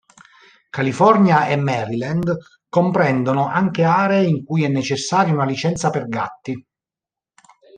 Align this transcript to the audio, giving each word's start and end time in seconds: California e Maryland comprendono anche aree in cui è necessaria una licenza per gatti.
California 0.71 1.45
e 1.47 1.55
Maryland 1.57 2.35
comprendono 2.69 3.45
anche 3.45 3.83
aree 3.83 4.25
in 4.25 4.43
cui 4.43 4.63
è 4.63 4.67
necessaria 4.67 5.31
una 5.31 5.45
licenza 5.45 5.91
per 5.91 6.07
gatti. 6.07 6.59